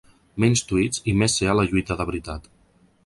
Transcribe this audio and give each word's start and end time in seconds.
Menys 0.43 0.63
tweets 0.71 1.03
i 1.13 1.15
més 1.23 1.37
ser 1.41 1.51
a 1.53 1.57
la 1.59 1.67
lluita 1.69 1.99
de 2.01 2.09
veritat. 2.13 2.51